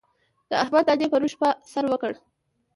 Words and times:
د 0.49 0.51
احمد 0.63 0.83
دانې 0.87 1.07
پرون 1.11 1.29
شپه 1.33 1.49
سر 1.71 1.83
وکړ. 1.91 2.11